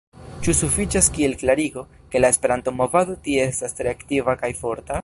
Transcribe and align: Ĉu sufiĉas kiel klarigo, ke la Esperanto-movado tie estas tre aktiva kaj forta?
Ĉu 0.45 0.53
sufiĉas 0.59 1.09
kiel 1.17 1.35
klarigo, 1.41 1.85
ke 2.15 2.23
la 2.25 2.33
Esperanto-movado 2.35 3.21
tie 3.29 3.47
estas 3.53 3.79
tre 3.83 3.97
aktiva 3.99 4.39
kaj 4.43 4.55
forta? 4.65 4.99